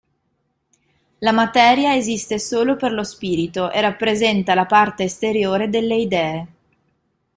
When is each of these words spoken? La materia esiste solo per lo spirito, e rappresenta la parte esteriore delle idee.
La 1.19 1.31
materia 1.31 1.95
esiste 1.95 2.39
solo 2.39 2.75
per 2.75 2.91
lo 2.91 3.03
spirito, 3.03 3.69
e 3.69 3.81
rappresenta 3.81 4.55
la 4.55 4.65
parte 4.65 5.03
esteriore 5.03 5.69
delle 5.69 5.93
idee. 5.97 6.47